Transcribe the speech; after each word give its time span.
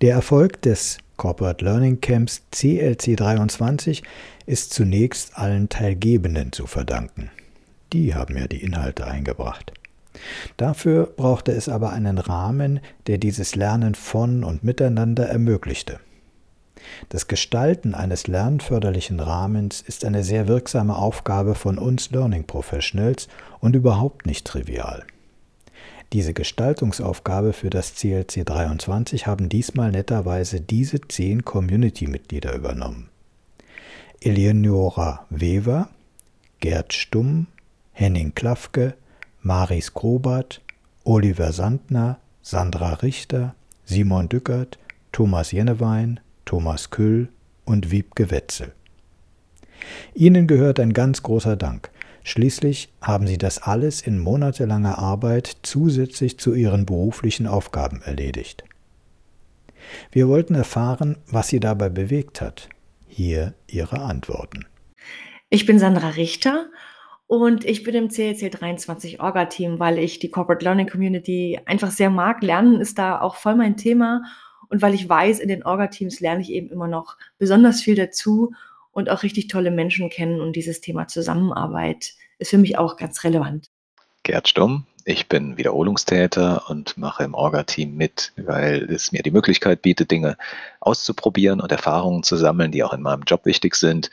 Der 0.00 0.14
Erfolg 0.14 0.62
des 0.62 0.98
Corporate 1.16 1.64
Learning 1.64 2.00
Camps 2.00 2.42
CLC 2.52 3.16
23 3.16 4.04
ist 4.46 4.72
zunächst 4.72 5.36
allen 5.36 5.68
Teilgebenden 5.68 6.52
zu 6.52 6.68
verdanken. 6.68 7.32
Die 7.92 8.14
haben 8.14 8.38
ja 8.38 8.46
die 8.46 8.62
Inhalte 8.62 9.08
eingebracht. 9.08 9.72
Dafür 10.56 11.06
brauchte 11.16 11.50
es 11.50 11.68
aber 11.68 11.90
einen 11.90 12.18
Rahmen, 12.18 12.78
der 13.08 13.18
dieses 13.18 13.56
Lernen 13.56 13.96
von 13.96 14.44
und 14.44 14.62
miteinander 14.62 15.26
ermöglichte. 15.28 15.98
Das 17.08 17.26
Gestalten 17.26 17.96
eines 17.96 18.28
lernförderlichen 18.28 19.18
Rahmens 19.18 19.80
ist 19.80 20.04
eine 20.04 20.22
sehr 20.22 20.46
wirksame 20.46 20.94
Aufgabe 20.94 21.56
von 21.56 21.76
uns 21.76 22.12
Learning 22.12 22.44
Professionals 22.44 23.26
und 23.58 23.74
überhaupt 23.74 24.26
nicht 24.26 24.46
trivial. 24.46 25.04
Diese 26.14 26.32
Gestaltungsaufgabe 26.32 27.52
für 27.52 27.68
das 27.68 27.94
CLC 27.94 28.46
23 28.46 29.26
haben 29.26 29.50
diesmal 29.50 29.90
netterweise 29.90 30.60
diese 30.60 31.00
zehn 31.06 31.44
Community-Mitglieder 31.44 32.54
übernommen. 32.54 33.10
Eleonora 34.20 35.26
Wever, 35.28 35.90
Gerd 36.60 36.94
Stumm, 36.94 37.46
Henning 37.92 38.34
Klafke, 38.34 38.94
Maris 39.42 39.92
Grobert, 39.92 40.62
Oliver 41.04 41.52
Sandner, 41.52 42.18
Sandra 42.42 42.94
Richter, 42.94 43.54
Simon 43.84 44.30
Dückert, 44.30 44.78
Thomas 45.12 45.52
Jennewein, 45.52 46.20
Thomas 46.46 46.88
Küll 46.88 47.28
und 47.66 47.90
Wiebke 47.90 48.30
Wetzel. 48.30 48.72
Ihnen 50.14 50.46
gehört 50.46 50.80
ein 50.80 50.94
ganz 50.94 51.22
großer 51.22 51.56
Dank. 51.56 51.90
Schließlich 52.28 52.92
haben 53.00 53.26
sie 53.26 53.38
das 53.38 53.62
alles 53.62 54.02
in 54.02 54.18
monatelanger 54.18 54.98
Arbeit 54.98 55.56
zusätzlich 55.62 56.38
zu 56.38 56.52
ihren 56.52 56.84
beruflichen 56.84 57.46
Aufgaben 57.46 58.02
erledigt. 58.02 58.64
Wir 60.12 60.28
wollten 60.28 60.54
erfahren, 60.54 61.16
was 61.30 61.48
sie 61.48 61.58
dabei 61.58 61.88
bewegt 61.88 62.42
hat. 62.42 62.68
Hier 63.06 63.54
ihre 63.66 64.00
Antworten. 64.00 64.66
Ich 65.48 65.64
bin 65.64 65.78
Sandra 65.78 66.10
Richter 66.10 66.66
und 67.28 67.64
ich 67.64 67.82
bin 67.82 67.94
im 67.94 68.10
CLC 68.10 68.52
23 68.52 69.20
Orga-Team, 69.20 69.78
weil 69.78 69.98
ich 69.98 70.18
die 70.18 70.30
Corporate 70.30 70.62
Learning 70.62 70.86
Community 70.86 71.58
einfach 71.64 71.90
sehr 71.90 72.10
mag. 72.10 72.42
Lernen 72.42 72.82
ist 72.82 72.98
da 72.98 73.22
auch 73.22 73.36
voll 73.36 73.56
mein 73.56 73.78
Thema 73.78 74.22
und 74.68 74.82
weil 74.82 74.92
ich 74.92 75.08
weiß, 75.08 75.40
in 75.40 75.48
den 75.48 75.64
Orga-Teams 75.64 76.20
lerne 76.20 76.42
ich 76.42 76.52
eben 76.52 76.68
immer 76.68 76.88
noch 76.88 77.16
besonders 77.38 77.80
viel 77.80 77.94
dazu 77.94 78.52
und 78.98 79.10
auch 79.10 79.22
richtig 79.22 79.46
tolle 79.46 79.70
Menschen 79.70 80.10
kennen 80.10 80.40
und 80.40 80.56
dieses 80.56 80.80
Thema 80.80 81.06
Zusammenarbeit 81.06 82.14
ist 82.38 82.50
für 82.50 82.58
mich 82.58 82.76
auch 82.78 82.96
ganz 82.96 83.22
relevant. 83.22 83.70
Gerd 84.24 84.48
Stumm, 84.48 84.86
ich 85.04 85.28
bin 85.28 85.56
Wiederholungstäter 85.56 86.68
und 86.68 86.98
mache 86.98 87.22
im 87.22 87.32
Orga-Team 87.32 87.94
mit, 87.94 88.32
weil 88.36 88.90
es 88.90 89.12
mir 89.12 89.22
die 89.22 89.30
Möglichkeit 89.30 89.82
bietet, 89.82 90.10
Dinge 90.10 90.36
auszuprobieren 90.80 91.60
und 91.60 91.70
Erfahrungen 91.70 92.24
zu 92.24 92.36
sammeln, 92.36 92.72
die 92.72 92.82
auch 92.82 92.92
in 92.92 93.00
meinem 93.00 93.22
Job 93.22 93.44
wichtig 93.44 93.76
sind, 93.76 94.10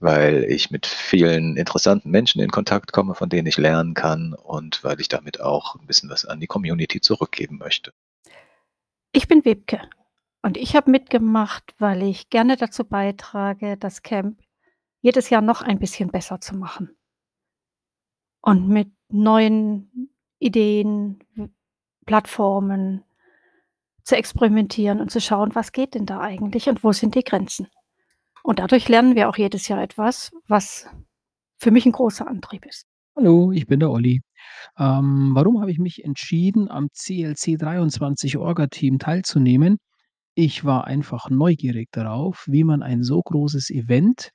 weil 0.00 0.44
ich 0.44 0.70
mit 0.70 0.86
vielen 0.86 1.58
interessanten 1.58 2.10
Menschen 2.10 2.40
in 2.40 2.50
Kontakt 2.50 2.92
komme, 2.92 3.14
von 3.14 3.28
denen 3.28 3.46
ich 3.46 3.58
lernen 3.58 3.92
kann 3.92 4.32
und 4.32 4.82
weil 4.82 4.98
ich 4.98 5.08
damit 5.08 5.42
auch 5.42 5.74
ein 5.74 5.86
bisschen 5.86 6.08
was 6.08 6.24
an 6.24 6.40
die 6.40 6.46
Community 6.46 7.02
zurückgeben 7.02 7.58
möchte. 7.58 7.92
Ich 9.12 9.28
bin 9.28 9.44
Webke 9.44 9.82
und 10.46 10.56
ich 10.56 10.76
habe 10.76 10.92
mitgemacht, 10.92 11.74
weil 11.78 12.04
ich 12.04 12.30
gerne 12.30 12.54
dazu 12.54 12.84
beitrage, 12.84 13.76
das 13.76 14.02
Camp 14.02 14.38
jedes 15.00 15.28
Jahr 15.28 15.42
noch 15.42 15.60
ein 15.60 15.80
bisschen 15.80 16.12
besser 16.12 16.40
zu 16.40 16.56
machen. 16.56 16.96
Und 18.42 18.68
mit 18.68 18.92
neuen 19.08 20.08
Ideen, 20.38 21.18
Plattformen 22.04 23.02
zu 24.04 24.16
experimentieren 24.16 25.00
und 25.00 25.10
zu 25.10 25.20
schauen, 25.20 25.52
was 25.56 25.72
geht 25.72 25.94
denn 25.96 26.06
da 26.06 26.20
eigentlich 26.20 26.68
und 26.68 26.84
wo 26.84 26.92
sind 26.92 27.16
die 27.16 27.24
Grenzen. 27.24 27.66
Und 28.44 28.60
dadurch 28.60 28.88
lernen 28.88 29.16
wir 29.16 29.28
auch 29.28 29.36
jedes 29.36 29.66
Jahr 29.66 29.82
etwas, 29.82 30.30
was 30.46 30.88
für 31.58 31.72
mich 31.72 31.86
ein 31.86 31.92
großer 31.92 32.28
Antrieb 32.28 32.66
ist. 32.66 32.86
Hallo, 33.16 33.50
ich 33.50 33.66
bin 33.66 33.80
der 33.80 33.90
Olli. 33.90 34.20
Ähm, 34.78 35.30
warum 35.34 35.60
habe 35.60 35.72
ich 35.72 35.80
mich 35.80 36.04
entschieden, 36.04 36.70
am 36.70 36.88
CLC 36.92 37.58
23 37.58 38.36
Orga-Team 38.36 39.00
teilzunehmen? 39.00 39.78
Ich 40.38 40.66
war 40.66 40.86
einfach 40.86 41.30
neugierig 41.30 41.88
darauf, 41.92 42.44
wie 42.46 42.62
man 42.62 42.82
ein 42.82 43.02
so 43.02 43.22
großes 43.22 43.70
Event 43.70 44.32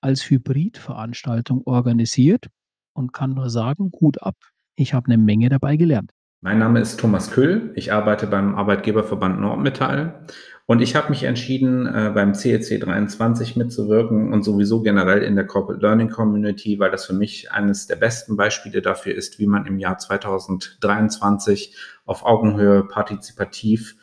als 0.00 0.30
Hybridveranstaltung 0.30 1.60
organisiert 1.66 2.46
und 2.94 3.12
kann 3.12 3.34
nur 3.34 3.50
sagen, 3.50 3.90
Hut 4.00 4.22
ab. 4.22 4.36
Ich 4.76 4.94
habe 4.94 5.08
eine 5.08 5.18
Menge 5.18 5.50
dabei 5.50 5.76
gelernt. 5.76 6.10
Mein 6.40 6.58
Name 6.58 6.80
ist 6.80 6.98
Thomas 6.98 7.30
Küll. 7.30 7.70
Ich 7.76 7.92
arbeite 7.92 8.26
beim 8.28 8.54
Arbeitgeberverband 8.54 9.40
Nordmetall 9.40 10.24
und 10.64 10.80
ich 10.80 10.96
habe 10.96 11.10
mich 11.10 11.24
entschieden, 11.24 11.86
äh, 11.86 12.12
beim 12.14 12.32
CEC 12.32 12.80
23 12.80 13.54
mitzuwirken 13.54 14.32
und 14.32 14.44
sowieso 14.44 14.80
generell 14.80 15.22
in 15.22 15.36
der 15.36 15.46
Corporate 15.46 15.82
Learning 15.82 16.08
Community, 16.08 16.78
weil 16.78 16.90
das 16.90 17.04
für 17.04 17.12
mich 17.12 17.52
eines 17.52 17.86
der 17.86 17.96
besten 17.96 18.38
Beispiele 18.38 18.80
dafür 18.80 19.14
ist, 19.14 19.38
wie 19.38 19.46
man 19.46 19.66
im 19.66 19.78
Jahr 19.78 19.98
2023 19.98 21.76
auf 22.06 22.24
Augenhöhe 22.24 22.84
partizipativ 22.84 23.96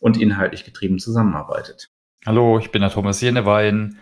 und 0.00 0.20
inhaltlich 0.20 0.64
getrieben 0.64 0.98
zusammenarbeitet. 0.98 1.90
Hallo, 2.26 2.58
ich 2.58 2.70
bin 2.70 2.82
der 2.82 2.90
Thomas 2.90 3.20
Jenewein. 3.20 3.98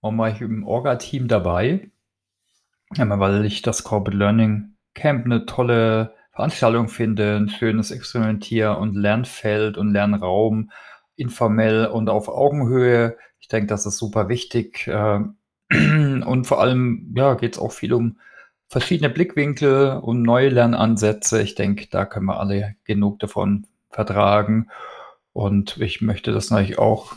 Warum 0.00 0.18
war 0.18 0.30
ich 0.30 0.40
im 0.40 0.66
Orga-Team 0.66 1.28
dabei? 1.28 1.90
Weil 2.96 3.44
ich 3.44 3.62
das 3.62 3.84
Corporate 3.84 4.16
Learning 4.16 4.74
Camp 4.94 5.24
eine 5.24 5.46
tolle 5.46 6.14
Veranstaltung 6.32 6.88
finde, 6.88 7.36
ein 7.36 7.48
schönes 7.48 7.90
Experimentier- 7.90 8.78
und 8.78 8.94
Lernfeld 8.94 9.76
und 9.78 9.92
Lernraum, 9.92 10.70
informell 11.16 11.86
und 11.86 12.08
auf 12.08 12.28
Augenhöhe. 12.28 13.16
Ich 13.40 13.48
denke, 13.48 13.66
das 13.66 13.86
ist 13.86 13.98
super 13.98 14.28
wichtig. 14.28 14.86
Äh, 14.86 15.20
und 15.70 16.44
vor 16.46 16.60
allem, 16.60 17.14
ja, 17.16 17.34
geht 17.34 17.54
es 17.54 17.58
auch 17.58 17.72
viel 17.72 17.92
um 17.92 18.18
verschiedene 18.68 19.10
Blickwinkel 19.10 20.00
und 20.02 20.22
neue 20.22 20.48
Lernansätze. 20.48 21.40
Ich 21.40 21.54
denke, 21.54 21.86
da 21.90 22.04
können 22.04 22.26
wir 22.26 22.40
alle 22.40 22.74
genug 22.84 23.20
davon 23.20 23.66
vertragen. 23.90 24.68
Und 25.34 25.78
ich 25.78 26.00
möchte 26.00 26.32
das 26.32 26.50
natürlich 26.50 26.78
auch 26.78 27.16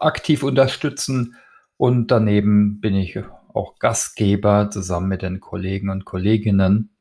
aktiv 0.00 0.42
unterstützen. 0.42 1.36
Und 1.76 2.10
daneben 2.10 2.80
bin 2.80 2.96
ich 2.96 3.20
auch 3.52 3.78
Gastgeber 3.78 4.70
zusammen 4.70 5.08
mit 5.08 5.20
den 5.20 5.38
Kollegen 5.38 5.90
und 5.90 6.06
Kolleginnen 6.06 6.96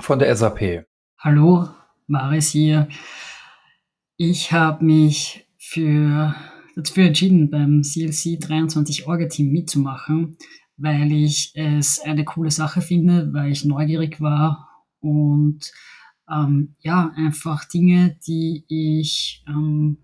von 0.00 0.18
der 0.18 0.34
SAP. 0.34 0.86
Hallo, 1.18 1.68
Maris 2.06 2.48
hier. 2.48 2.88
Ich 4.16 4.52
habe 4.52 4.82
mich 4.82 5.46
für, 5.58 6.34
dafür 6.76 7.04
entschieden, 7.08 7.50
beim 7.50 7.82
CLC 7.82 8.40
23 8.40 9.06
Orga-Team 9.06 9.52
mitzumachen, 9.52 10.38
weil 10.78 11.12
ich 11.12 11.52
es 11.56 12.00
eine 12.00 12.24
coole 12.24 12.50
Sache 12.50 12.80
finde, 12.80 13.34
weil 13.34 13.52
ich 13.52 13.66
neugierig 13.66 14.18
war 14.22 14.86
und 15.00 15.72
ähm, 16.30 16.76
ja, 16.80 17.12
einfach 17.16 17.64
Dinge, 17.66 18.18
die 18.26 18.64
ich 18.68 19.44
ähm, 19.48 19.98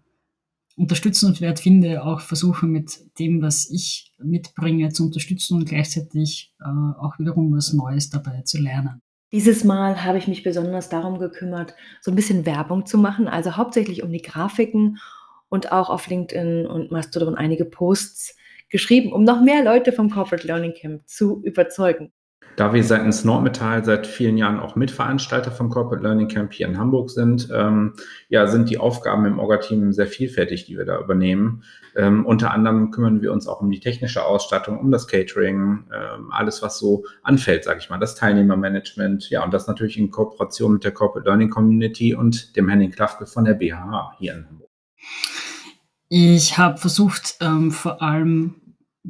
unterstützenswert 0.77 1.61
finde, 1.61 2.05
auch 2.05 2.21
versuche 2.21 2.67
mit 2.67 3.01
dem, 3.19 3.43
was 3.43 3.71
ich 3.71 4.13
mitbringe, 4.19 4.91
zu 4.91 5.05
unterstützen 5.05 5.59
und 5.59 5.69
gleichzeitig 5.69 6.55
äh, 6.61 6.65
auch 6.99 7.19
wiederum 7.19 7.53
was 7.55 7.73
Neues 7.73 8.11
dabei 8.11 8.43
zu 8.43 8.61
lernen. 8.61 9.03
Dieses 9.33 9.63
Mal 9.63 10.05
habe 10.05 10.19
ich 10.19 10.27
mich 10.27 10.43
besonders 10.43 10.89
darum 10.89 11.19
gekümmert, 11.19 11.75
so 12.01 12.11
ein 12.11 12.17
bisschen 12.17 12.47
Werbung 12.47 12.87
zu 12.87 12.99
machen, 12.99 13.29
also 13.29 13.57
hauptsächlich 13.57 14.03
um 14.03 14.11
die 14.11 14.23
Grafiken 14.23 14.99
und 15.49 15.71
auch 15.71 15.91
auf 15.91 16.09
LinkedIn 16.09 16.67
und 16.67 16.91
Mastodon 16.91 17.37
einige 17.37 17.65
Posts 17.65 18.37
geschrieben, 18.71 19.13
um 19.13 19.23
noch 19.23 19.43
mehr 19.43 19.63
Leute 19.63 19.93
vom 19.93 20.11
Corporate 20.11 20.47
Learning 20.47 20.75
Camp 20.75 21.07
zu 21.07 21.43
überzeugen. 21.45 22.13
Da 22.61 22.75
wir 22.75 22.85
seitens 22.85 23.25
Nordmetall 23.25 23.87
seit 23.87 24.07
vielen 24.07 24.37
Jahren 24.37 24.61
auch 24.61 24.77
Mitveranstalter 24.77 25.51
vom 25.51 25.71
Corporate 25.71 26.03
Learning 26.03 26.29
Camp 26.29 26.53
hier 26.53 26.69
in 26.69 26.77
Hamburg 26.77 27.09
sind, 27.09 27.49
ähm, 27.51 27.95
ja, 28.29 28.47
sind 28.49 28.69
die 28.69 28.77
Aufgaben 28.77 29.25
im 29.25 29.39
Orga-Team 29.39 29.95
sehr 29.95 30.07
vielfältig, 30.07 30.67
die 30.67 30.77
wir 30.77 30.85
da 30.85 31.01
übernehmen. 31.01 31.65
Ähm, 31.97 32.27
unter 32.27 32.51
anderem 32.51 32.91
kümmern 32.91 33.23
wir 33.23 33.33
uns 33.33 33.49
auch 33.49 33.63
um 33.63 33.71
die 33.71 33.81
technische 33.81 34.27
Ausstattung, 34.27 34.79
um 34.79 34.91
das 34.91 35.09
Catering, 35.09 35.85
ähm, 35.91 36.31
alles, 36.33 36.61
was 36.61 36.79
so 36.79 37.07
anfällt, 37.23 37.65
sage 37.65 37.79
ich 37.79 37.89
mal, 37.89 37.97
das 37.97 38.15
Teilnehmermanagement, 38.15 39.31
ja, 39.31 39.43
und 39.43 39.55
das 39.55 39.67
natürlich 39.67 39.97
in 39.97 40.11
Kooperation 40.11 40.75
mit 40.75 40.85
der 40.85 40.93
Corporate 40.93 41.27
Learning 41.27 41.49
Community 41.49 42.15
und 42.15 42.55
dem 42.57 42.69
Henning 42.69 42.91
Klafke 42.91 43.25
von 43.25 43.47
der 43.47 43.55
BHH 43.55 44.17
hier 44.19 44.35
in 44.35 44.47
Hamburg. 44.47 44.69
Ich 46.11 46.59
habe 46.59 46.77
versucht, 46.77 47.37
ähm, 47.41 47.71
vor 47.71 48.03
allem 48.03 48.60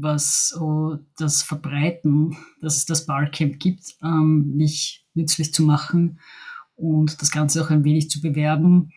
was 0.02 0.48
so 0.48 0.98
das 1.16 1.42
Verbreiten, 1.42 2.36
dass 2.60 2.76
es 2.76 2.86
das 2.86 3.06
Barcamp 3.06 3.58
gibt, 3.58 3.94
ähm, 4.02 4.56
mich 4.56 5.06
nützlich 5.14 5.52
zu 5.52 5.62
machen 5.62 6.18
und 6.76 7.20
das 7.20 7.30
Ganze 7.30 7.62
auch 7.62 7.70
ein 7.70 7.84
wenig 7.84 8.10
zu 8.10 8.20
bewerben, 8.20 8.92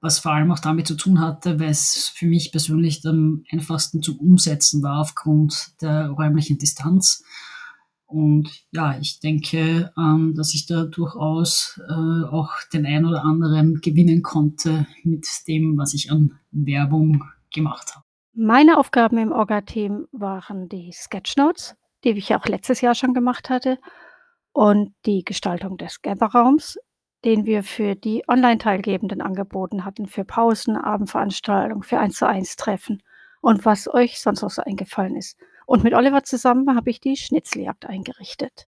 was 0.00 0.18
vor 0.18 0.32
allem 0.32 0.52
auch 0.52 0.58
damit 0.58 0.86
zu 0.86 0.96
tun 0.96 1.20
hatte, 1.20 1.58
weil 1.60 1.70
es 1.70 2.12
für 2.14 2.26
mich 2.26 2.52
persönlich 2.52 3.06
am 3.06 3.44
einfachsten 3.50 4.02
zum 4.02 4.18
Umsetzen 4.18 4.82
war 4.82 5.00
aufgrund 5.00 5.80
der 5.80 6.08
räumlichen 6.08 6.58
Distanz. 6.58 7.24
Und 8.06 8.64
ja, 8.70 8.98
ich 8.98 9.18
denke, 9.18 9.92
ähm, 9.98 10.34
dass 10.36 10.54
ich 10.54 10.66
da 10.66 10.84
durchaus 10.84 11.80
äh, 11.88 11.92
auch 11.92 12.52
den 12.72 12.86
einen 12.86 13.06
oder 13.06 13.24
anderen 13.24 13.80
gewinnen 13.80 14.22
konnte 14.22 14.86
mit 15.02 15.26
dem, 15.48 15.76
was 15.76 15.92
ich 15.92 16.12
an 16.12 16.38
Werbung 16.52 17.24
gemacht 17.52 17.96
habe. 17.96 18.05
Meine 18.38 18.76
Aufgaben 18.76 19.16
im 19.16 19.32
Orga-Team 19.32 20.08
waren 20.12 20.68
die 20.68 20.92
Sketchnotes, 20.92 21.74
die 22.04 22.10
ich 22.10 22.34
auch 22.34 22.44
letztes 22.44 22.82
Jahr 22.82 22.94
schon 22.94 23.14
gemacht 23.14 23.48
hatte, 23.48 23.78
und 24.52 24.94
die 25.06 25.24
Gestaltung 25.24 25.78
des 25.78 26.02
Gather-Raums, 26.02 26.78
den 27.24 27.46
wir 27.46 27.62
für 27.62 27.94
die 27.94 28.24
Online-Teilgebenden 28.28 29.22
angeboten 29.22 29.86
hatten, 29.86 30.06
für 30.06 30.26
Pausen, 30.26 30.76
Abendveranstaltungen, 30.76 31.82
für 31.82 31.98
1 31.98 32.14
zu 32.14 32.28
1 32.28 32.56
Treffen 32.56 33.02
und 33.40 33.64
was 33.64 33.88
euch 33.88 34.20
sonst 34.20 34.42
noch 34.42 34.50
so 34.50 34.60
eingefallen 34.60 35.16
ist. 35.16 35.38
Und 35.64 35.82
mit 35.82 35.94
Oliver 35.94 36.22
zusammen 36.22 36.76
habe 36.76 36.90
ich 36.90 37.00
die 37.00 37.16
Schnitzeljagd 37.16 37.86
eingerichtet. 37.86 38.66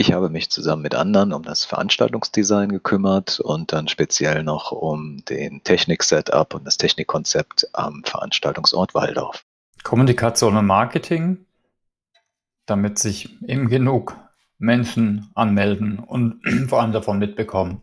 Ich 0.00 0.12
habe 0.12 0.30
mich 0.30 0.48
zusammen 0.48 0.82
mit 0.82 0.94
anderen 0.94 1.32
um 1.32 1.42
das 1.42 1.64
Veranstaltungsdesign 1.64 2.68
gekümmert 2.68 3.40
und 3.40 3.72
dann 3.72 3.88
speziell 3.88 4.44
noch 4.44 4.70
um 4.70 5.24
den 5.24 5.64
Technik-Setup 5.64 6.54
und 6.54 6.64
das 6.64 6.76
Technikkonzept 6.76 7.66
am 7.72 8.04
Veranstaltungsort 8.04 8.94
Waldorf. 8.94 9.44
Kommunikation 9.82 10.56
und 10.56 10.66
Marketing, 10.66 11.46
damit 12.64 13.00
sich 13.00 13.42
eben 13.42 13.66
genug 13.66 14.16
Menschen 14.58 15.32
anmelden 15.34 15.98
und 15.98 16.42
vor 16.68 16.80
allem 16.80 16.92
davon 16.92 17.18
mitbekommen 17.18 17.82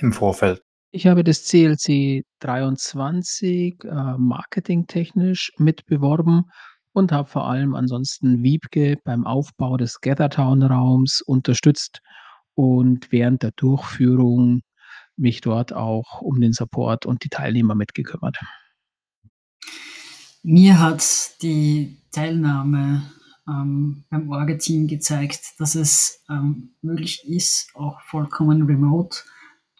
im 0.00 0.12
Vorfeld. 0.12 0.64
Ich 0.90 1.06
habe 1.06 1.22
das 1.22 1.44
CLC 1.44 2.24
23 2.40 3.84
äh, 3.84 3.88
marketingtechnisch 4.18 5.52
mitbeworben 5.58 6.50
und 6.92 7.12
habe 7.12 7.28
vor 7.28 7.46
allem 7.46 7.74
ansonsten 7.74 8.42
Wiebke 8.42 8.96
beim 9.04 9.26
Aufbau 9.26 9.76
des 9.76 10.00
Gathertown-Raums 10.00 11.22
unterstützt 11.22 12.00
und 12.54 13.12
während 13.12 13.42
der 13.42 13.52
Durchführung 13.52 14.62
mich 15.16 15.40
dort 15.40 15.72
auch 15.72 16.20
um 16.20 16.40
den 16.40 16.52
Support 16.52 17.06
und 17.06 17.24
die 17.24 17.28
Teilnehmer 17.28 17.74
mitgekümmert. 17.74 18.38
Mir 20.42 20.80
hat 20.80 21.42
die 21.42 21.98
Teilnahme 22.10 23.02
ähm, 23.46 24.04
beim 24.08 24.30
Orga-Team 24.30 24.86
gezeigt, 24.86 25.40
dass 25.58 25.74
es 25.74 26.22
ähm, 26.30 26.70
möglich 26.80 27.24
ist, 27.28 27.70
auch 27.74 28.00
vollkommen 28.02 28.62
remote 28.62 29.18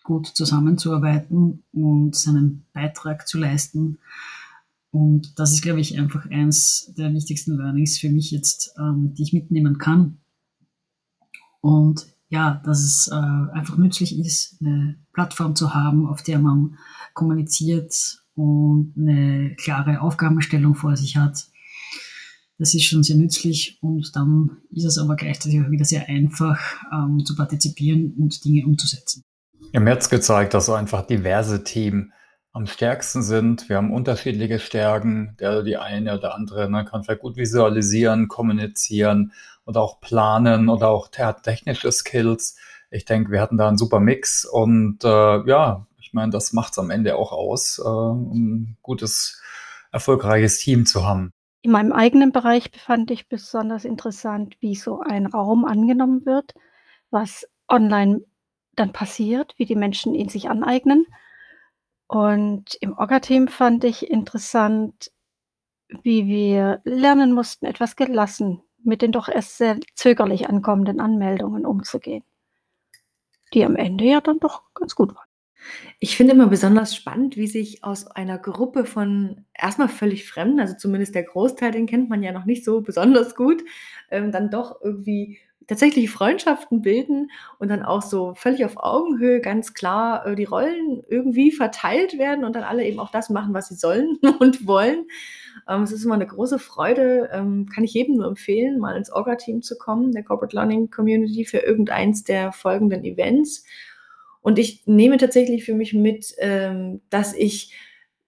gut 0.02 0.26
zusammenzuarbeiten 0.26 1.62
und 1.72 2.16
seinen 2.16 2.66
Beitrag 2.72 3.28
zu 3.28 3.38
leisten. 3.38 3.98
Und 4.92 5.38
das 5.38 5.52
ist, 5.52 5.62
glaube 5.62 5.80
ich, 5.80 5.98
einfach 5.98 6.26
eins 6.30 6.92
der 6.96 7.12
wichtigsten 7.12 7.56
Learnings 7.56 7.98
für 7.98 8.10
mich 8.10 8.30
jetzt, 8.30 8.74
ähm, 8.78 9.14
die 9.14 9.22
ich 9.22 9.32
mitnehmen 9.32 9.78
kann. 9.78 10.18
Und 11.60 12.06
ja, 12.28 12.60
dass 12.64 12.80
es 12.80 13.08
äh, 13.08 13.14
einfach 13.14 13.76
nützlich 13.76 14.18
ist, 14.18 14.56
eine 14.60 14.96
Plattform 15.12 15.54
zu 15.54 15.74
haben, 15.74 16.06
auf 16.06 16.22
der 16.22 16.38
man 16.38 16.78
kommuniziert 17.12 18.22
und 18.34 18.94
eine 18.96 19.54
klare 19.56 20.00
Aufgabenstellung 20.00 20.74
vor 20.74 20.96
sich 20.96 21.16
hat. 21.16 21.46
Das 22.58 22.74
ist 22.74 22.84
schon 22.84 23.02
sehr 23.02 23.16
nützlich 23.16 23.78
und 23.80 24.14
dann 24.14 24.58
ist 24.70 24.84
es 24.84 24.98
aber 24.98 25.16
gleichzeitig 25.16 25.60
auch 25.60 25.70
wieder 25.70 25.84
sehr 25.84 26.08
einfach 26.08 26.58
ähm, 26.92 27.24
zu 27.24 27.34
partizipieren 27.34 28.14
und 28.18 28.44
Dinge 28.44 28.66
umzusetzen. 28.66 29.24
Im 29.72 29.84
März 29.84 30.08
gezeigt, 30.10 30.54
dass 30.54 30.68
einfach 30.68 31.06
diverse 31.06 31.64
Team 31.64 32.12
am 32.52 32.66
stärksten 32.66 33.22
sind. 33.22 33.68
Wir 33.68 33.76
haben 33.76 33.92
unterschiedliche 33.92 34.58
Stärken. 34.58 35.36
Der 35.38 35.62
die 35.62 35.76
eine 35.76 36.18
oder 36.18 36.34
andere 36.34 36.70
ne, 36.70 36.84
kann 36.84 37.04
vielleicht 37.04 37.20
gut 37.22 37.36
visualisieren, 37.36 38.28
kommunizieren 38.28 39.32
und 39.64 39.76
auch 39.76 40.00
planen 40.00 40.68
oder 40.68 40.88
auch 40.88 41.08
technische 41.08 41.92
Skills. 41.92 42.56
Ich 42.90 43.04
denke, 43.04 43.30
wir 43.30 43.40
hatten 43.40 43.56
da 43.56 43.68
einen 43.68 43.78
super 43.78 44.00
Mix 44.00 44.44
und 44.44 45.04
äh, 45.04 45.46
ja, 45.46 45.86
ich 46.00 46.12
meine, 46.12 46.32
das 46.32 46.52
macht 46.52 46.72
es 46.72 46.78
am 46.78 46.90
Ende 46.90 47.14
auch 47.14 47.30
aus, 47.30 47.78
äh, 47.78 47.88
ein 47.88 48.76
gutes, 48.82 49.40
erfolgreiches 49.92 50.58
Team 50.58 50.86
zu 50.86 51.04
haben. 51.06 51.32
In 51.62 51.70
meinem 51.70 51.92
eigenen 51.92 52.32
Bereich 52.32 52.72
befand 52.72 53.10
ich 53.12 53.28
besonders 53.28 53.84
interessant, 53.84 54.56
wie 54.60 54.74
so 54.74 55.00
ein 55.00 55.26
Raum 55.26 55.64
angenommen 55.64 56.26
wird, 56.26 56.54
was 57.10 57.46
online 57.68 58.22
dann 58.74 58.92
passiert, 58.92 59.54
wie 59.56 59.66
die 59.66 59.76
Menschen 59.76 60.14
ihn 60.14 60.28
sich 60.28 60.48
aneignen. 60.48 61.06
Und 62.10 62.74
im 62.80 62.98
Orga-Team 62.98 63.46
fand 63.46 63.84
ich 63.84 64.10
interessant, 64.10 65.12
wie 66.02 66.26
wir 66.26 66.80
lernen 66.82 67.32
mussten, 67.32 67.66
etwas 67.66 67.94
gelassen 67.94 68.62
mit 68.82 69.00
den 69.00 69.12
doch 69.12 69.28
erst 69.28 69.58
sehr 69.58 69.78
zögerlich 69.94 70.48
ankommenden 70.48 70.98
Anmeldungen 70.98 71.64
umzugehen, 71.64 72.24
die 73.54 73.64
am 73.64 73.76
Ende 73.76 74.06
ja 74.06 74.20
dann 74.20 74.40
doch 74.40 74.64
ganz 74.74 74.96
gut 74.96 75.14
waren. 75.14 75.28
Ich 76.00 76.16
finde 76.16 76.32
immer 76.32 76.48
besonders 76.48 76.96
spannend, 76.96 77.36
wie 77.36 77.46
sich 77.46 77.84
aus 77.84 78.08
einer 78.08 78.38
Gruppe 78.38 78.86
von 78.86 79.46
erstmal 79.54 79.88
völlig 79.88 80.26
Fremden, 80.26 80.58
also 80.58 80.74
zumindest 80.76 81.14
der 81.14 81.22
Großteil, 81.22 81.70
den 81.70 81.86
kennt 81.86 82.10
man 82.10 82.24
ja 82.24 82.32
noch 82.32 82.44
nicht 82.44 82.64
so 82.64 82.80
besonders 82.80 83.36
gut, 83.36 83.62
ähm, 84.10 84.32
dann 84.32 84.50
doch 84.50 84.80
irgendwie 84.82 85.38
tatsächliche 85.70 86.08
Freundschaften 86.08 86.82
bilden 86.82 87.30
und 87.60 87.68
dann 87.68 87.84
auch 87.84 88.02
so 88.02 88.34
völlig 88.34 88.64
auf 88.64 88.76
Augenhöhe 88.76 89.40
ganz 89.40 89.72
klar 89.72 90.26
äh, 90.26 90.34
die 90.34 90.44
Rollen 90.44 91.04
irgendwie 91.08 91.52
verteilt 91.52 92.18
werden 92.18 92.44
und 92.44 92.56
dann 92.56 92.64
alle 92.64 92.84
eben 92.84 92.98
auch 92.98 93.12
das 93.12 93.30
machen, 93.30 93.54
was 93.54 93.68
sie 93.68 93.76
sollen 93.76 94.18
und 94.40 94.66
wollen. 94.66 95.06
Ähm, 95.68 95.84
es 95.84 95.92
ist 95.92 96.04
immer 96.04 96.14
eine 96.14 96.26
große 96.26 96.58
Freude, 96.58 97.30
ähm, 97.32 97.68
kann 97.72 97.84
ich 97.84 97.94
jedem 97.94 98.16
nur 98.16 98.26
empfehlen, 98.26 98.80
mal 98.80 98.96
ins 98.96 99.12
Orga-Team 99.12 99.62
zu 99.62 99.78
kommen, 99.78 100.10
der 100.10 100.24
Corporate 100.24 100.56
Learning 100.56 100.90
Community 100.90 101.44
für 101.44 101.58
irgendeins 101.58 102.24
der 102.24 102.50
folgenden 102.50 103.04
Events. 103.04 103.64
Und 104.40 104.58
ich 104.58 104.82
nehme 104.86 105.18
tatsächlich 105.18 105.64
für 105.64 105.74
mich 105.74 105.94
mit, 105.94 106.34
ähm, 106.38 107.00
dass 107.10 107.32
ich 107.32 107.76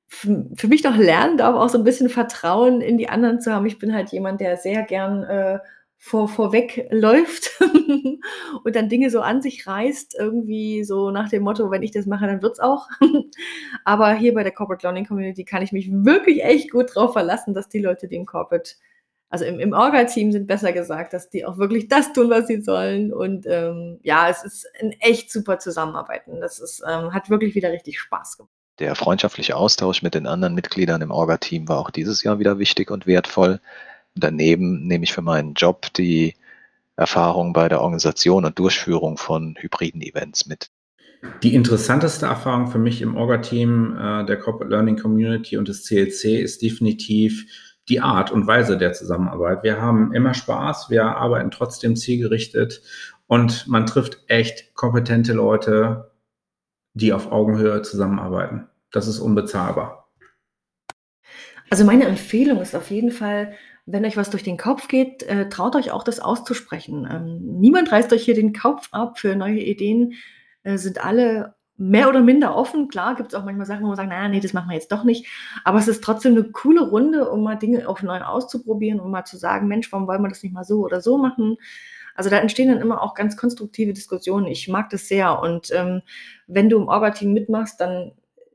für 0.06 0.68
mich 0.68 0.84
noch 0.84 0.96
lernen 0.96 1.38
darf, 1.38 1.56
auch 1.56 1.70
so 1.70 1.78
ein 1.78 1.84
bisschen 1.84 2.10
Vertrauen 2.10 2.82
in 2.82 2.98
die 2.98 3.08
anderen 3.08 3.40
zu 3.40 3.50
haben. 3.50 3.64
Ich 3.64 3.78
bin 3.78 3.94
halt 3.94 4.10
jemand, 4.12 4.42
der 4.42 4.58
sehr 4.58 4.82
gern 4.82 5.24
äh, 5.24 5.58
vor, 6.04 6.28
vorweg 6.28 6.88
läuft 6.90 7.60
und 8.64 8.75
dann 8.75 8.88
Dinge 8.88 9.08
so 9.08 9.20
an 9.20 9.40
sich 9.40 9.69
reißt, 9.69 10.16
irgendwie 10.19 10.82
so 10.82 11.12
nach 11.12 11.28
dem 11.28 11.44
Motto, 11.44 11.70
wenn 11.70 11.84
ich 11.84 11.93
das 11.93 12.06
mache, 12.06 12.26
dann 12.26 12.43
wird's 12.43 12.58
auch. 12.58 12.88
Aber 13.84 14.12
hier 14.14 14.34
bei 14.34 14.43
der 14.43 14.50
Corporate 14.50 14.84
Learning 14.84 15.06
Community 15.06 15.44
kann 15.44 15.62
ich 15.62 15.70
mich 15.70 15.88
wirklich 15.93 16.43
echt 16.43 16.72
gut 16.72 16.93
drauf 16.93 17.12
verlassen, 17.12 17.54
dass 17.54 17.69
die 17.69 17.78
Leute, 17.78 18.08
die 18.08 18.16
im 18.16 18.26
Corporate, 18.26 18.72
also 19.28 19.44
im, 19.44 19.60
im 19.60 19.72
Orga-Team 19.72 20.32
sind 20.32 20.49
besser 20.49 20.72
gesagt, 20.72 21.12
dass 21.12 21.31
die 21.31 21.46
auch 21.46 21.56
wirklich 21.56 21.87
das 21.87 22.12
tun, 22.12 22.28
was 22.31 22.48
sie 22.48 22.62
sollen. 22.62 23.12
Und 23.12 23.46
ähm, 23.46 24.00
ja, 24.02 24.28
es 24.28 24.43
ist 24.43 24.66
ein 24.81 24.90
echt 24.98 25.31
super 25.31 25.60
Zusammenarbeiten. 25.60 26.40
Das 26.40 26.58
ist, 26.58 26.82
ähm, 26.84 27.14
hat 27.14 27.31
wirklich 27.31 27.55
wieder 27.55 27.70
richtig 27.70 28.00
Spaß 28.00 28.38
gemacht. 28.38 28.52
Der 28.81 28.96
freundschaftliche 28.96 29.55
Austausch 29.55 30.02
mit 30.02 30.16
den 30.16 30.26
anderen 30.26 30.56
Mitgliedern 30.56 31.00
im 31.00 31.12
Orga-Team 31.12 31.69
war 31.69 31.79
auch 31.79 31.91
dieses 31.91 32.24
Jahr 32.24 32.41
wieder 32.41 32.58
wichtig 32.58 32.91
und 32.91 33.06
wertvoll. 33.06 33.60
Daneben 34.14 34.86
nehme 34.86 35.04
ich 35.04 35.12
für 35.12 35.22
meinen 35.22 35.54
Job 35.54 35.92
die 35.94 36.34
Erfahrung 36.96 37.52
bei 37.52 37.69
der 37.69 37.81
Organisation 37.81 38.44
und 38.44 38.58
Durchführung 38.58 39.16
von 39.16 39.56
hybriden 39.58 40.02
Events 40.02 40.46
mit. 40.46 40.70
Die 41.42 41.54
interessanteste 41.54 42.26
Erfahrung 42.26 42.66
für 42.66 42.78
mich 42.78 43.00
im 43.00 43.16
Orga-Team 43.16 43.96
äh, 43.96 44.26
der 44.26 44.38
Corporate 44.38 44.70
Learning 44.70 44.98
Community 44.98 45.56
und 45.56 45.69
des 45.69 45.84
CLC 45.84 46.40
ist 46.40 46.62
definitiv 46.62 47.46
die 47.88 48.00
Art 48.00 48.31
und 48.31 48.46
Weise 48.46 48.76
der 48.76 48.92
Zusammenarbeit. 48.92 49.62
Wir 49.62 49.81
haben 49.81 50.12
immer 50.12 50.34
Spaß, 50.34 50.90
wir 50.90 51.04
arbeiten 51.04 51.50
trotzdem 51.50 51.96
zielgerichtet 51.96 52.82
und 53.26 53.66
man 53.69 53.86
trifft 53.86 54.22
echt 54.28 54.74
kompetente 54.74 55.32
Leute, 55.32 56.10
die 56.94 57.12
auf 57.12 57.31
Augenhöhe 57.31 57.82
zusammenarbeiten. 57.82 58.69
Das 58.90 59.08
ist 59.08 59.20
unbezahlbar. 59.20 60.10
Also 61.70 61.84
meine 61.84 62.04
Empfehlung 62.04 62.60
ist 62.60 62.74
auf 62.74 62.90
jeden 62.90 63.10
Fall, 63.10 63.54
wenn 63.86 64.05
euch 64.05 64.17
was 64.17 64.31
durch 64.31 64.43
den 64.43 64.56
Kopf 64.56 64.89
geht, 64.89 65.22
äh, 65.24 65.48
traut 65.48 65.77
euch 65.77 65.91
auch 65.91 66.05
das 66.05 66.20
auszusprechen. 66.20 67.08
Ähm, 67.10 67.58
niemand 67.60 67.91
reißt 67.91 68.12
euch 68.12 68.24
hier 68.24 68.34
den 68.34 68.53
Kopf 68.53 68.89
ab 68.93 69.19
für 69.19 69.34
neue 69.34 69.60
Ideen, 69.60 70.15
äh, 70.62 70.79
sind 70.79 71.05
alle 71.05 71.55
mehr 71.77 72.08
oder 72.08 72.20
minder 72.20 72.55
offen. 72.55 72.89
Klar 72.89 73.17
gibt 73.17 73.32
es 73.32 73.39
auch 73.39 73.44
manchmal 73.44 73.67
Sachen, 73.67 73.82
wo 73.82 73.89
man 73.89 73.96
sagt, 73.96 74.08
naja, 74.08 74.29
nee, 74.29 74.41
das 74.41 74.53
machen 74.53 74.69
wir 74.69 74.74
jetzt 74.74 74.93
doch 74.93 75.03
nicht. 75.03 75.27
Aber 75.65 75.79
es 75.79 75.89
ist 75.89 76.05
trotzdem 76.05 76.32
eine 76.32 76.44
coole 76.44 76.89
Runde, 76.89 77.29
um 77.29 77.43
mal 77.43 77.56
Dinge 77.56 77.89
auch 77.89 78.03
neu 78.03 78.20
auszuprobieren, 78.20 79.01
um 79.01 79.10
mal 79.10 79.24
zu 79.24 79.36
sagen, 79.36 79.67
Mensch, 79.67 79.91
warum 79.91 80.06
wollen 80.06 80.22
wir 80.22 80.29
das 80.29 80.43
nicht 80.43 80.53
mal 80.53 80.65
so 80.65 80.81
oder 80.84 81.01
so 81.01 81.19
machen? 81.19 81.56
Also 82.15 82.31
da 82.31 82.39
entstehen 82.39 82.69
dann 82.69 82.81
immer 82.81 83.03
auch 83.03 83.15
ganz 83.15 83.36
konstruktive 83.36 83.93
Diskussionen. 83.93 84.46
Ich 84.46 84.69
mag 84.69 84.91
das 84.91 85.08
sehr. 85.08 85.41
Und 85.41 85.70
ähm, 85.72 86.03
wenn 86.46 86.69
du 86.69 86.77
im 86.79 86.89
Orga-Team 86.89 87.32
mitmachst, 87.32 87.81
dann 87.81 88.12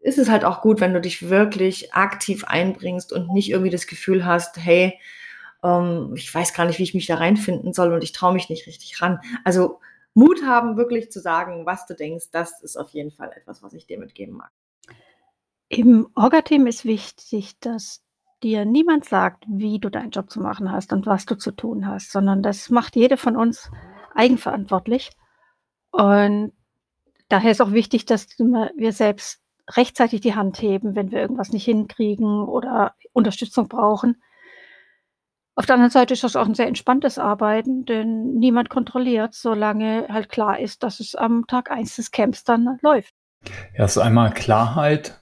ist 0.07 0.17
es 0.17 0.29
halt 0.29 0.45
auch 0.45 0.61
gut, 0.61 0.79
wenn 0.79 0.93
du 0.93 1.01
dich 1.01 1.29
wirklich 1.29 1.93
aktiv 1.93 2.45
einbringst 2.45 3.11
und 3.11 3.33
nicht 3.33 3.49
irgendwie 3.49 3.69
das 3.69 3.87
Gefühl 3.87 4.25
hast, 4.25 4.55
hey, 4.55 4.97
ähm, 5.61 6.13
ich 6.15 6.33
weiß 6.33 6.53
gar 6.53 6.65
nicht, 6.65 6.79
wie 6.79 6.83
ich 6.83 6.93
mich 6.93 7.07
da 7.07 7.15
reinfinden 7.15 7.73
soll 7.73 7.91
und 7.91 8.01
ich 8.05 8.13
traue 8.13 8.33
mich 8.33 8.47
nicht 8.47 8.67
richtig 8.67 9.01
ran. 9.01 9.19
Also 9.43 9.81
Mut 10.13 10.43
haben, 10.45 10.77
wirklich 10.77 11.11
zu 11.11 11.19
sagen, 11.19 11.65
was 11.65 11.85
du 11.87 11.93
denkst, 11.93 12.27
das 12.31 12.63
ist 12.63 12.77
auf 12.77 12.91
jeden 12.91 13.11
Fall 13.11 13.33
etwas, 13.35 13.61
was 13.61 13.73
ich 13.73 13.85
dir 13.85 13.99
mitgeben 13.99 14.37
mag. 14.37 14.49
Im 15.67 16.07
Orga-Team 16.15 16.67
ist 16.67 16.85
wichtig, 16.85 17.59
dass 17.59 18.01
dir 18.41 18.63
niemand 18.63 19.03
sagt, 19.03 19.43
wie 19.49 19.77
du 19.77 19.89
deinen 19.89 20.11
Job 20.11 20.29
zu 20.29 20.39
machen 20.39 20.71
hast 20.71 20.93
und 20.93 21.05
was 21.05 21.25
du 21.25 21.35
zu 21.35 21.51
tun 21.51 21.85
hast, 21.85 22.13
sondern 22.13 22.41
das 22.41 22.69
macht 22.69 22.95
jede 22.95 23.17
von 23.17 23.35
uns 23.35 23.69
eigenverantwortlich. 24.15 25.09
Und 25.91 26.53
daher 27.27 27.51
ist 27.51 27.61
auch 27.61 27.73
wichtig, 27.73 28.05
dass 28.05 28.29
wir 28.39 28.93
selbst 28.93 29.41
rechtzeitig 29.75 30.21
die 30.21 30.35
Hand 30.35 30.61
heben, 30.61 30.95
wenn 30.95 31.11
wir 31.11 31.19
irgendwas 31.19 31.51
nicht 31.51 31.65
hinkriegen 31.65 32.43
oder 32.47 32.95
Unterstützung 33.13 33.67
brauchen. 33.67 34.21
Auf 35.55 35.65
der 35.65 35.75
anderen 35.75 35.91
Seite 35.91 36.13
ist 36.13 36.23
das 36.23 36.35
auch 36.35 36.45
ein 36.45 36.53
sehr 36.53 36.67
entspanntes 36.67 37.17
Arbeiten, 37.17 37.83
denn 37.85 38.35
niemand 38.35 38.69
kontrolliert, 38.69 39.33
solange 39.33 40.07
halt 40.07 40.29
klar 40.29 40.59
ist, 40.59 40.83
dass 40.83 40.99
es 40.99 41.15
am 41.15 41.47
Tag 41.47 41.71
1 41.71 41.95
des 41.95 42.11
Camps 42.11 42.43
dann 42.43 42.77
läuft. 42.83 43.15
Ist 43.73 43.97
einmal 43.97 44.31
Klarheit, 44.33 45.19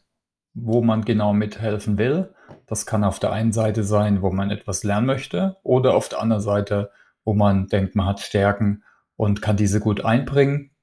wo 0.54 0.82
man 0.82 1.06
genau 1.06 1.32
mithelfen 1.32 1.98
will. 1.98 2.34
Das 2.68 2.86
kann 2.86 3.06
auf 3.06 3.20
der 3.20 3.32
einen 3.32 3.54
Seite 3.54 3.84
sein, 3.84 4.22
wo 4.22 4.30
man 4.30 4.52
etwas 4.52 4.84
lernen 4.84 5.08
möchte, 5.08 5.56
oder 5.64 5.96
auf 5.96 6.10
der 6.10 6.22
anderen 6.22 6.42
Seite, 6.42 6.92
wo 7.24 7.34
man 7.34 7.68
denkt, 7.68 7.96
man 7.96 8.08
hat 8.08 8.20
Stärken 8.20 8.84
und 9.16 9.42
kann 9.42 9.56
diese 9.56 9.80
gut 9.80 10.04
einbringen. 10.04 10.75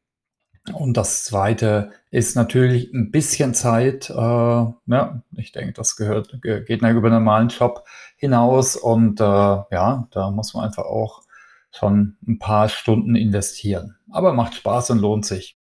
Und 0.73 0.97
das 0.97 1.25
Zweite 1.25 1.91
ist 2.11 2.37
natürlich 2.37 2.93
ein 2.93 3.11
bisschen 3.11 3.53
Zeit. 3.53 4.11
Äh, 4.11 4.15
ja, 4.15 5.23
ich 5.37 5.53
denke, 5.53 5.73
das 5.73 5.97
gehört, 5.97 6.41
geht 6.43 6.69
über 6.69 6.89
einen 6.89 7.11
normalen 7.11 7.49
Job 7.49 7.85
hinaus. 8.17 8.77
Und 8.77 9.21
äh, 9.21 9.25
ja, 9.25 10.09
da 10.13 10.31
muss 10.31 10.55
man 10.55 10.65
einfach 10.65 10.85
auch 10.85 11.23
schon 11.73 12.17
ein 12.27 12.39
paar 12.39 12.69
Stunden 12.69 13.17
investieren. 13.17 13.97
Aber 14.11 14.35
macht 14.35 14.55
Spaß 14.55 14.91
und 14.91 14.99
lohnt 14.99 15.25
sich. 15.25 15.57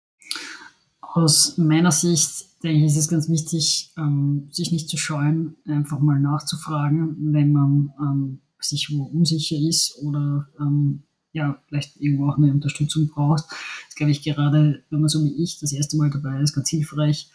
Aus 1.00 1.59
meiner 1.59 1.93
Sicht 1.93 2.62
denke 2.62 2.79
ich, 2.79 2.93
ist 2.93 2.97
es 2.97 3.09
ganz 3.09 3.29
wichtig, 3.29 3.93
ähm, 3.99 4.49
sich 4.50 4.73
nicht 4.73 4.88
zu 4.88 4.97
scheuen, 4.97 5.57
einfach 5.67 5.99
mal 5.99 6.19
nachzufragen, 6.19 7.33
wenn 7.33 7.53
man 7.53 7.93
ähm, 8.00 8.41
sich 8.59 8.91
wo 8.93 9.05
unsicher 9.05 9.57
ist 9.57 9.99
oder 10.03 10.49
ähm, 10.61 11.03
ja, 11.37 11.61
vielleicht 11.69 12.00
irgendwo 12.00 12.31
auch 12.31 12.38
eine 12.38 12.50
Unterstützung 12.50 13.09
braucht. 13.09 13.45
Das 13.87 13.95
glaube 13.95 14.11
ich 14.11 14.23
gerade, 14.23 14.83
wenn 14.88 15.00
man 15.00 15.11
so 15.11 15.23
wie 15.23 15.43
ich 15.43 15.61
das 15.61 15.73
erste 15.73 15.99
Mal 15.99 16.11
dabei 16.11 16.40
ist, 16.40 16.55
ganz 16.55 16.71
hilfreich. 16.71 17.31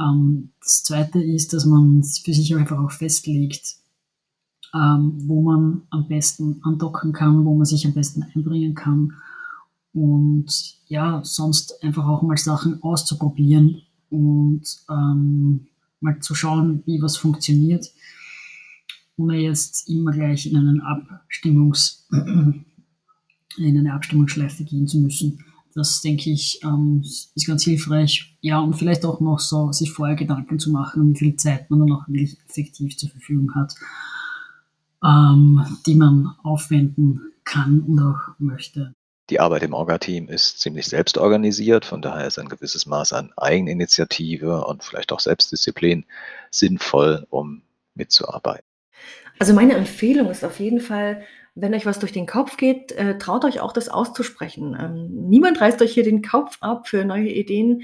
Ähm, 0.00 0.52
das 0.60 0.82
zweite 0.84 1.22
ist, 1.22 1.52
dass 1.52 1.66
man 1.66 2.02
für 2.02 2.32
sich 2.32 2.56
einfach 2.56 2.78
auch 2.78 2.90
festlegt, 2.90 3.76
ähm, 4.74 5.18
wo 5.26 5.42
man 5.42 5.82
am 5.90 6.08
besten 6.08 6.60
andocken 6.62 7.12
kann, 7.12 7.44
wo 7.44 7.54
man 7.54 7.66
sich 7.66 7.86
am 7.86 7.92
besten 7.92 8.22
einbringen 8.22 8.74
kann. 8.74 9.12
Und 9.92 10.78
ja, 10.86 11.20
sonst 11.22 11.84
einfach 11.84 12.06
auch 12.06 12.22
mal 12.22 12.38
Sachen 12.38 12.82
auszuprobieren 12.82 13.82
und 14.08 14.62
ähm, 14.88 15.66
mal 16.00 16.18
zu 16.20 16.34
schauen, 16.34 16.82
wie 16.86 17.02
was 17.02 17.18
funktioniert, 17.18 17.92
ohne 19.18 19.36
jetzt 19.36 19.90
immer 19.90 20.10
gleich 20.10 20.46
in 20.46 20.56
einen 20.56 20.80
Abstimmungs 20.80 22.08
in 23.58 23.78
eine 23.78 23.94
Abstimmungsschleife 23.94 24.64
gehen 24.64 24.86
zu 24.86 24.98
müssen. 24.98 25.44
Das 25.74 26.02
denke 26.02 26.30
ich 26.30 26.60
ähm, 26.64 27.02
ist 27.02 27.46
ganz 27.46 27.64
hilfreich. 27.64 28.36
Ja, 28.40 28.60
und 28.60 28.74
vielleicht 28.74 29.04
auch 29.04 29.20
noch 29.20 29.38
so, 29.38 29.72
sich 29.72 29.90
vorher 29.90 30.16
Gedanken 30.16 30.58
zu 30.58 30.70
machen, 30.70 31.14
wie 31.14 31.18
viel 31.18 31.36
Zeit 31.36 31.70
man 31.70 31.80
dann 31.80 31.92
auch 31.92 32.06
wirklich 32.08 32.36
effektiv 32.48 32.96
zur 32.96 33.08
Verfügung 33.10 33.54
hat, 33.54 33.74
ähm, 35.02 35.64
die 35.86 35.94
man 35.94 36.34
aufwenden 36.42 37.20
kann 37.44 37.80
und 37.80 37.98
auch 38.00 38.38
möchte. 38.38 38.94
Die 39.30 39.40
Arbeit 39.40 39.62
im 39.62 39.72
Orga-Team 39.72 40.28
ist 40.28 40.60
ziemlich 40.60 40.86
selbstorganisiert, 40.86 41.86
von 41.86 42.02
daher 42.02 42.26
ist 42.26 42.38
ein 42.38 42.48
gewisses 42.48 42.86
Maß 42.86 43.14
an 43.14 43.32
Eigeninitiative 43.36 44.66
und 44.66 44.84
vielleicht 44.84 45.12
auch 45.12 45.20
Selbstdisziplin 45.20 46.04
sinnvoll, 46.50 47.26
um 47.30 47.62
mitzuarbeiten. 47.94 48.66
Also 49.38 49.54
meine 49.54 49.74
Empfehlung 49.74 50.28
ist 50.28 50.44
auf 50.44 50.60
jeden 50.60 50.80
Fall, 50.80 51.22
wenn 51.54 51.74
euch 51.74 51.86
was 51.86 51.98
durch 51.98 52.12
den 52.12 52.26
Kopf 52.26 52.56
geht, 52.56 52.92
äh, 52.92 53.18
traut 53.18 53.44
euch 53.44 53.60
auch 53.60 53.72
das 53.72 53.88
auszusprechen. 53.88 54.76
Ähm, 54.78 55.28
niemand 55.28 55.60
reißt 55.60 55.82
euch 55.82 55.92
hier 55.92 56.04
den 56.04 56.22
Kopf 56.22 56.58
ab 56.60 56.88
für 56.88 57.04
neue 57.04 57.28
Ideen, 57.28 57.82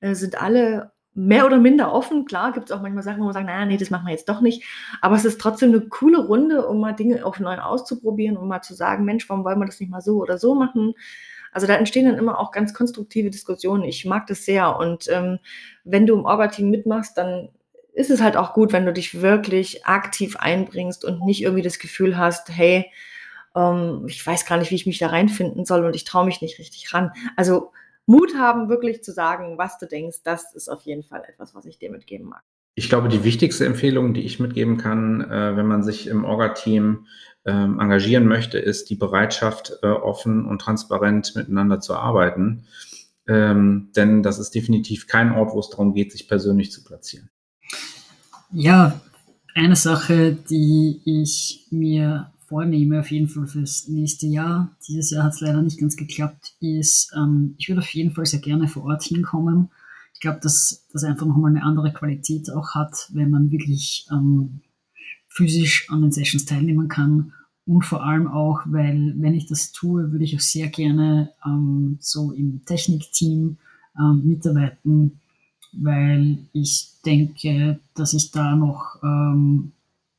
äh, 0.00 0.14
sind 0.14 0.40
alle 0.40 0.92
mehr 1.12 1.44
oder 1.44 1.58
minder 1.58 1.92
offen. 1.92 2.24
Klar 2.24 2.52
gibt 2.52 2.70
es 2.70 2.76
auch 2.76 2.80
manchmal 2.80 3.02
Sachen, 3.02 3.20
wo 3.20 3.24
man 3.24 3.34
sagt, 3.34 3.46
naja, 3.46 3.66
nee, 3.66 3.76
das 3.76 3.90
machen 3.90 4.06
wir 4.06 4.12
jetzt 4.12 4.28
doch 4.28 4.40
nicht. 4.40 4.64
Aber 5.02 5.16
es 5.16 5.24
ist 5.24 5.40
trotzdem 5.40 5.70
eine 5.70 5.80
coole 5.80 6.18
Runde, 6.18 6.66
um 6.66 6.80
mal 6.80 6.92
Dinge 6.92 7.26
auch 7.26 7.38
neu 7.38 7.58
auszuprobieren, 7.58 8.36
um 8.36 8.48
mal 8.48 8.62
zu 8.62 8.74
sagen, 8.74 9.04
Mensch, 9.04 9.28
warum 9.28 9.44
wollen 9.44 9.58
wir 9.58 9.66
das 9.66 9.80
nicht 9.80 9.90
mal 9.90 10.00
so 10.00 10.18
oder 10.18 10.38
so 10.38 10.54
machen? 10.54 10.94
Also 11.52 11.66
da 11.66 11.74
entstehen 11.74 12.06
dann 12.06 12.18
immer 12.18 12.38
auch 12.38 12.52
ganz 12.52 12.72
konstruktive 12.74 13.30
Diskussionen. 13.30 13.84
Ich 13.84 14.04
mag 14.04 14.28
das 14.28 14.44
sehr. 14.44 14.76
Und 14.76 15.08
ähm, 15.08 15.38
wenn 15.84 16.06
du 16.06 16.14
im 16.14 16.24
Orga-Team 16.24 16.70
mitmachst, 16.70 17.18
dann 17.18 17.48
ist 18.00 18.10
es 18.10 18.22
halt 18.22 18.36
auch 18.36 18.54
gut, 18.54 18.72
wenn 18.72 18.86
du 18.86 18.92
dich 18.92 19.20
wirklich 19.20 19.86
aktiv 19.86 20.36
einbringst 20.36 21.04
und 21.04 21.24
nicht 21.24 21.42
irgendwie 21.42 21.62
das 21.62 21.78
Gefühl 21.78 22.16
hast, 22.16 22.48
hey, 22.48 22.90
ähm, 23.54 24.06
ich 24.08 24.26
weiß 24.26 24.46
gar 24.46 24.58
nicht, 24.58 24.70
wie 24.70 24.76
ich 24.76 24.86
mich 24.86 24.98
da 24.98 25.08
reinfinden 25.08 25.64
soll 25.64 25.84
und 25.84 25.94
ich 25.94 26.04
traue 26.04 26.24
mich 26.24 26.40
nicht 26.40 26.58
richtig 26.58 26.92
ran. 26.92 27.12
Also 27.36 27.72
Mut 28.06 28.34
haben, 28.36 28.68
wirklich 28.68 29.04
zu 29.04 29.12
sagen, 29.12 29.58
was 29.58 29.78
du 29.78 29.86
denkst, 29.86 30.18
das 30.24 30.54
ist 30.54 30.68
auf 30.68 30.82
jeden 30.82 31.04
Fall 31.04 31.22
etwas, 31.28 31.54
was 31.54 31.66
ich 31.66 31.78
dir 31.78 31.90
mitgeben 31.90 32.28
mag. 32.28 32.42
Ich 32.74 32.88
glaube, 32.88 33.08
die 33.08 33.24
wichtigste 33.24 33.66
Empfehlung, 33.66 34.14
die 34.14 34.22
ich 34.22 34.40
mitgeben 34.40 34.78
kann, 34.78 35.20
äh, 35.20 35.56
wenn 35.56 35.66
man 35.66 35.82
sich 35.82 36.06
im 36.06 36.24
Orga-Team 36.24 37.06
ähm, 37.44 37.78
engagieren 37.78 38.26
möchte, 38.26 38.58
ist 38.58 38.90
die 38.90 38.96
Bereitschaft, 38.96 39.74
äh, 39.82 39.88
offen 39.88 40.46
und 40.46 40.60
transparent 40.60 41.36
miteinander 41.36 41.80
zu 41.80 41.94
arbeiten. 41.94 42.66
Ähm, 43.26 43.90
denn 43.94 44.22
das 44.22 44.38
ist 44.38 44.54
definitiv 44.54 45.06
kein 45.06 45.32
Ort, 45.32 45.52
wo 45.52 45.60
es 45.60 45.68
darum 45.68 45.94
geht, 45.94 46.12
sich 46.12 46.26
persönlich 46.26 46.72
zu 46.72 46.82
platzieren. 46.82 47.30
Ja, 48.52 49.00
eine 49.54 49.76
Sache, 49.76 50.36
die 50.50 51.00
ich 51.04 51.68
mir 51.70 52.32
vornehme, 52.48 52.98
auf 52.98 53.10
jeden 53.12 53.28
Fall 53.28 53.46
fürs 53.46 53.86
nächste 53.86 54.26
Jahr, 54.26 54.76
dieses 54.88 55.10
Jahr 55.10 55.22
hat 55.22 55.34
es 55.34 55.40
leider 55.40 55.62
nicht 55.62 55.78
ganz 55.78 55.96
geklappt, 55.96 56.54
ist, 56.58 57.12
ähm, 57.16 57.54
ich 57.58 57.68
würde 57.68 57.80
auf 57.80 57.94
jeden 57.94 58.10
Fall 58.10 58.26
sehr 58.26 58.40
gerne 58.40 58.66
vor 58.66 58.84
Ort 58.86 59.04
hinkommen. 59.04 59.70
Ich 60.14 60.20
glaube, 60.20 60.40
dass 60.42 60.84
das 60.92 61.04
einfach 61.04 61.26
nochmal 61.26 61.52
eine 61.52 61.62
andere 61.62 61.92
Qualität 61.92 62.50
auch 62.50 62.74
hat, 62.74 63.08
wenn 63.12 63.30
man 63.30 63.52
wirklich 63.52 64.08
ähm, 64.10 64.62
physisch 65.28 65.88
an 65.88 66.02
den 66.02 66.10
Sessions 66.10 66.44
teilnehmen 66.44 66.88
kann. 66.88 67.32
Und 67.66 67.84
vor 67.84 68.04
allem 68.04 68.26
auch, 68.26 68.62
weil 68.66 69.14
wenn 69.16 69.34
ich 69.34 69.46
das 69.46 69.70
tue, 69.70 70.10
würde 70.10 70.24
ich 70.24 70.34
auch 70.34 70.40
sehr 70.40 70.66
gerne 70.66 71.30
ähm, 71.46 71.98
so 72.00 72.32
im 72.32 72.64
Technikteam 72.64 73.58
ähm, 73.96 74.22
mitarbeiten, 74.24 75.20
weil 75.72 76.38
ich 76.52 76.88
denke, 77.04 77.80
dass 77.94 78.14
ich 78.14 78.30
da 78.30 78.56
noch 78.56 78.96
ähm, 79.02 79.72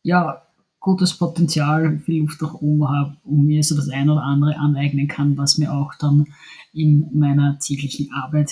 ja, 0.04 0.42
gutes 0.80 1.18
Potenzial, 1.18 2.00
viel 2.00 2.22
Luft 2.22 2.42
nach 2.42 2.56
oben 2.56 2.90
habe 2.90 3.18
und 3.24 3.46
mir 3.46 3.64
so 3.64 3.76
das 3.76 3.90
ein 3.90 4.10
oder 4.10 4.24
andere 4.24 4.58
aneignen 4.58 5.08
kann, 5.08 5.38
was 5.38 5.58
mir 5.58 5.72
auch 5.72 5.94
dann 6.00 6.26
in 6.74 7.08
meiner 7.14 7.60
täglichen 7.60 8.12
Arbeit 8.14 8.52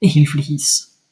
behilflich 0.00 0.50
ist. 0.50 1.02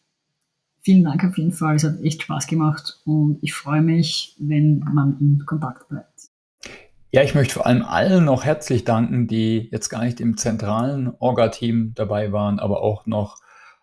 Vielen 0.80 1.04
Dank 1.04 1.22
auf 1.24 1.38
jeden 1.38 1.52
Fall, 1.52 1.76
es 1.76 1.84
hat 1.84 2.00
echt 2.02 2.22
Spaß 2.22 2.46
gemacht 2.46 3.00
und 3.04 3.38
ich 3.42 3.54
freue 3.54 3.82
mich, 3.82 4.34
wenn 4.40 4.80
man 4.92 5.16
in 5.20 5.44
Kontakt 5.46 5.88
bleibt. 5.88 6.08
Ja, 7.12 7.22
ich 7.22 7.34
möchte 7.34 7.54
vor 7.54 7.66
allem 7.66 7.82
allen 7.82 8.24
noch 8.24 8.44
herzlich 8.44 8.84
danken, 8.84 9.28
die 9.28 9.68
jetzt 9.70 9.90
gar 9.90 10.02
nicht 10.02 10.18
im 10.18 10.38
zentralen 10.38 11.12
Orga-Team 11.18 11.92
dabei 11.94 12.32
waren, 12.32 12.58
aber 12.58 12.82
auch 12.82 13.04
noch 13.06 13.36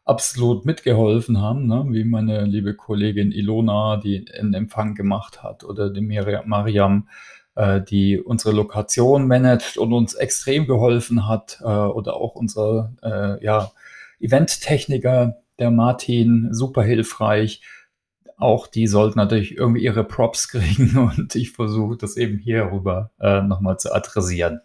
absolut 0.10 0.66
mitgeholfen 0.66 1.40
haben, 1.40 1.68
ne? 1.68 1.86
wie 1.90 2.04
meine 2.04 2.44
liebe 2.46 2.74
Kollegin 2.74 3.32
Ilona, 3.32 3.98
die 3.98 4.26
einen 4.32 4.56
Empfang 4.56 4.96
gemacht 4.96 5.44
hat, 5.44 5.64
oder 5.64 5.92
die 5.92 6.02
Mariam, 6.02 7.08
äh, 7.54 7.80
die 7.80 8.20
unsere 8.20 8.56
Lokation 8.56 9.28
managt 9.28 9.78
und 9.78 9.94
uns 9.94 10.16
extrem 10.16 10.66
geholfen 10.66 11.28
hat, 11.28 11.60
äh, 11.62 11.66
oder 11.66 12.16
auch 12.16 12.34
unser 12.34 12.94
äh, 13.04 13.44
ja, 13.46 13.72
Event-Techniker, 14.20 15.38
der 15.60 15.70
Martin, 15.70 16.50
super 16.52 16.82
hilfreich. 16.82 17.62
Auch 18.36 18.66
die 18.66 18.88
sollten 18.88 19.20
natürlich 19.20 19.58
irgendwie 19.58 19.84
ihre 19.84 20.04
Props 20.04 20.48
kriegen 20.50 20.98
und 20.98 21.36
ich 21.36 21.52
versuche 21.52 21.98
das 21.98 22.18
eben 22.18 22.40
hierüber 22.40 23.12
äh, 23.20 23.42
nochmal 23.42 23.78
zu 23.78 23.94
adressieren. 23.94 24.62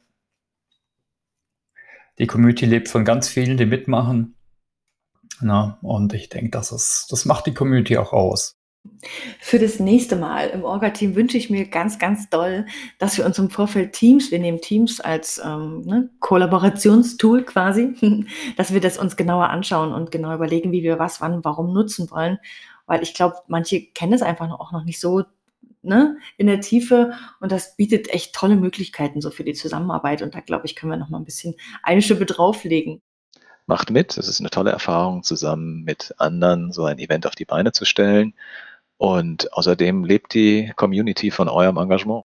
Die 2.18 2.26
Community 2.26 2.64
lebt 2.64 2.88
von 2.88 3.04
ganz 3.04 3.28
vielen, 3.28 3.58
die 3.58 3.66
mitmachen 3.66 4.33
na, 5.40 5.78
und 5.82 6.14
ich 6.14 6.28
denke, 6.28 6.50
das, 6.50 7.06
das 7.08 7.24
macht 7.24 7.46
die 7.46 7.54
Community 7.54 7.96
auch 7.96 8.12
aus. 8.12 8.56
Für 9.40 9.58
das 9.58 9.80
nächste 9.80 10.14
Mal 10.14 10.48
im 10.48 10.64
Orga-Team 10.64 11.14
wünsche 11.14 11.38
ich 11.38 11.48
mir 11.48 11.66
ganz, 11.66 11.98
ganz 11.98 12.28
doll, 12.28 12.66
dass 12.98 13.16
wir 13.16 13.24
uns 13.24 13.38
im 13.38 13.48
Vorfeld 13.48 13.94
Teams, 13.94 14.30
wir 14.30 14.38
nehmen 14.38 14.60
Teams 14.60 15.00
als 15.00 15.40
ähm, 15.42 15.80
ne, 15.82 16.10
Kollaborationstool 16.20 17.44
quasi, 17.44 17.94
dass 18.56 18.74
wir 18.74 18.80
das 18.80 18.98
uns 18.98 19.16
genauer 19.16 19.48
anschauen 19.48 19.92
und 19.92 20.10
genau 20.10 20.34
überlegen, 20.34 20.70
wie 20.72 20.82
wir 20.82 20.98
was, 20.98 21.20
wann, 21.22 21.44
warum 21.44 21.72
nutzen 21.72 22.10
wollen. 22.10 22.38
Weil 22.86 23.02
ich 23.02 23.14
glaube, 23.14 23.36
manche 23.46 23.86
kennen 23.92 24.12
es 24.12 24.22
einfach 24.22 24.50
auch 24.50 24.72
noch 24.72 24.84
nicht 24.84 25.00
so 25.00 25.22
ne, 25.80 26.18
in 26.36 26.46
der 26.46 26.60
Tiefe 26.60 27.12
und 27.40 27.52
das 27.52 27.76
bietet 27.76 28.12
echt 28.12 28.34
tolle 28.34 28.56
Möglichkeiten 28.56 29.22
so 29.22 29.30
für 29.30 29.44
die 29.44 29.54
Zusammenarbeit 29.54 30.20
und 30.20 30.34
da 30.34 30.40
glaube 30.40 30.66
ich, 30.66 30.76
können 30.76 30.92
wir 30.92 30.98
noch 30.98 31.08
mal 31.08 31.18
ein 31.18 31.24
bisschen 31.24 31.54
eine 31.82 32.02
Schippe 32.02 32.26
drauflegen 32.26 33.00
macht 33.66 33.90
mit. 33.90 34.16
Es 34.18 34.28
ist 34.28 34.40
eine 34.40 34.50
tolle 34.50 34.70
Erfahrung, 34.72 35.22
zusammen 35.22 35.84
mit 35.84 36.14
anderen 36.18 36.72
so 36.72 36.84
ein 36.84 36.98
Event 36.98 37.26
auf 37.26 37.34
die 37.34 37.44
Beine 37.44 37.72
zu 37.72 37.84
stellen. 37.84 38.34
Und 38.98 39.52
außerdem 39.52 40.04
lebt 40.04 40.34
die 40.34 40.72
Community 40.76 41.30
von 41.30 41.48
eurem 41.48 41.76
Engagement. 41.78 42.24